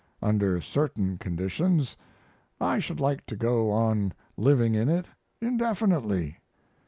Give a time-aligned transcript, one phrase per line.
[0.23, 1.95] Under certain conditions
[2.59, 5.05] I should like to go on living in it
[5.39, 6.37] indefinitely.